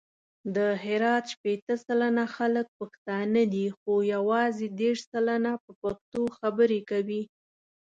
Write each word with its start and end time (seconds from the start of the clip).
د 0.55 0.57
هرات 0.83 1.23
شپېته 1.33 1.75
سلنه 1.85 2.23
خلګ 2.35 2.67
پښتانه 2.79 3.43
دي، 3.53 3.65
خو 3.77 3.91
یوازې 4.15 4.67
دېرش 4.79 5.01
سلنه 5.11 5.51
په 5.63 5.71
پښتو 5.81 6.21
خبري 6.37 6.81
کوي. 6.89 7.21